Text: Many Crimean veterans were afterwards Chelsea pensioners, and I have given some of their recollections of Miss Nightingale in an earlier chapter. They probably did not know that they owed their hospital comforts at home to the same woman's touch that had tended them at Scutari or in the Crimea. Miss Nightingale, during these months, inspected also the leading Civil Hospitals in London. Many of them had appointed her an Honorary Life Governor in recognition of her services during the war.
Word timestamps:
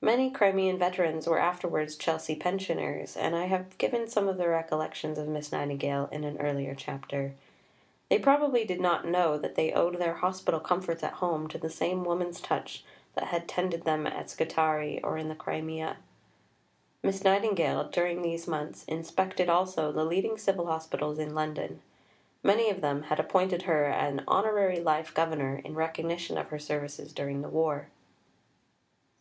Many 0.00 0.32
Crimean 0.32 0.76
veterans 0.76 1.28
were 1.28 1.38
afterwards 1.38 1.94
Chelsea 1.94 2.34
pensioners, 2.34 3.16
and 3.16 3.36
I 3.36 3.44
have 3.44 3.78
given 3.78 4.08
some 4.08 4.26
of 4.26 4.36
their 4.36 4.50
recollections 4.50 5.18
of 5.18 5.28
Miss 5.28 5.52
Nightingale 5.52 6.08
in 6.10 6.24
an 6.24 6.36
earlier 6.40 6.74
chapter. 6.74 7.36
They 8.08 8.18
probably 8.18 8.64
did 8.64 8.80
not 8.80 9.06
know 9.06 9.38
that 9.38 9.54
they 9.54 9.72
owed 9.72 9.98
their 9.98 10.14
hospital 10.16 10.58
comforts 10.58 11.04
at 11.04 11.12
home 11.22 11.46
to 11.50 11.58
the 11.58 11.70
same 11.70 12.02
woman's 12.02 12.40
touch 12.40 12.84
that 13.14 13.26
had 13.28 13.46
tended 13.46 13.84
them 13.84 14.04
at 14.04 14.28
Scutari 14.30 15.00
or 15.04 15.16
in 15.16 15.28
the 15.28 15.36
Crimea. 15.36 15.98
Miss 17.04 17.22
Nightingale, 17.22 17.84
during 17.84 18.20
these 18.22 18.48
months, 18.48 18.82
inspected 18.88 19.48
also 19.48 19.92
the 19.92 20.04
leading 20.04 20.38
Civil 20.38 20.66
Hospitals 20.66 21.20
in 21.20 21.36
London. 21.36 21.80
Many 22.42 22.68
of 22.68 22.80
them 22.80 23.02
had 23.04 23.20
appointed 23.20 23.62
her 23.62 23.84
an 23.84 24.24
Honorary 24.26 24.80
Life 24.80 25.14
Governor 25.14 25.60
in 25.64 25.76
recognition 25.76 26.36
of 26.36 26.48
her 26.48 26.58
services 26.58 27.12
during 27.12 27.42
the 27.42 27.48
war. 27.48 27.86